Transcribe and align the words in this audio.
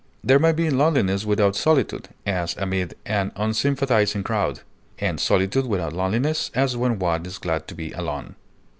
There 0.23 0.39
may 0.39 0.51
be 0.51 0.71
loneliness 0.71 1.25
without 1.25 1.55
solitude, 1.55 2.09
as 2.25 2.55
amid 2.57 2.95
an 3.05 3.31
unsympathizing 3.35 4.23
crowd, 4.23 4.61
and 4.97 5.19
solitude 5.19 5.67
without 5.67 5.93
loneliness, 5.93 6.49
as 6.55 6.75
when 6.75 6.97
one 6.97 7.23
is 7.27 7.37
glad 7.37 7.67
to 7.67 7.75
be 7.75 7.91
alone. 7.91 8.33